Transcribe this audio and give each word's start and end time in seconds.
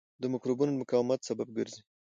د 0.21 0.23
مکروبونو 0.33 0.71
د 0.73 0.77
مقاومت 0.81 1.19
سبب 1.29 1.47
ګرځي. 1.57 1.81